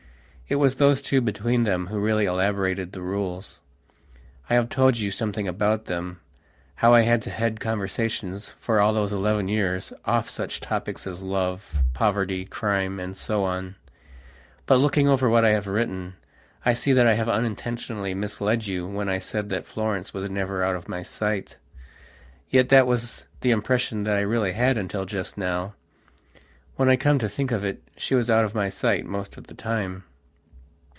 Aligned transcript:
It 0.49 0.59
was 0.59 0.75
those 0.75 1.01
two 1.01 1.21
between 1.21 1.63
them 1.63 1.87
who 1.87 1.97
really 1.97 2.25
elaborated 2.25 2.91
the 2.91 3.01
rules. 3.01 3.61
I 4.49 4.55
have 4.55 4.67
told 4.67 4.97
you 4.97 5.09
something 5.09 5.47
about 5.47 5.85
themhow 5.85 6.17
I 6.91 7.03
had 7.03 7.21
to 7.21 7.29
head 7.29 7.61
conversations, 7.61 8.53
for 8.59 8.77
all 8.81 8.91
those 8.93 9.13
eleven 9.13 9.47
years, 9.47 9.93
off 10.03 10.29
such 10.29 10.59
topics 10.59 11.07
as 11.07 11.23
love, 11.23 11.77
poverty, 11.93 12.43
crime, 12.43 12.99
and 12.99 13.15
so 13.15 13.45
on. 13.45 13.75
But, 14.65 14.75
looking 14.79 15.07
over 15.07 15.29
what 15.29 15.45
I 15.45 15.51
have 15.51 15.67
written, 15.67 16.15
I 16.65 16.73
see 16.73 16.91
that 16.91 17.07
I 17.07 17.13
have 17.13 17.29
unintentionally 17.29 18.13
misled 18.13 18.67
you 18.67 18.85
when 18.85 19.07
I 19.07 19.19
said 19.19 19.47
that 19.51 19.65
Florence 19.65 20.13
was 20.13 20.29
never 20.29 20.63
out 20.65 20.75
of 20.75 20.89
my 20.89 21.01
sight. 21.01 21.55
Yet 22.49 22.67
that 22.67 22.87
was 22.87 23.25
the 23.39 23.51
impression 23.51 24.03
that 24.03 24.17
I 24.17 24.19
really 24.19 24.51
had 24.51 24.77
until 24.77 25.05
just 25.05 25.37
now. 25.37 25.75
When 26.75 26.89
I 26.89 26.97
come 26.97 27.19
to 27.19 27.29
think 27.29 27.51
of 27.53 27.63
it 27.63 27.81
she 27.95 28.15
was 28.15 28.29
out 28.29 28.43
of 28.43 28.53
my 28.53 28.67
sight 28.67 29.05
most 29.05 29.37
of 29.37 29.47
the 29.47 29.53
time. 29.53 30.03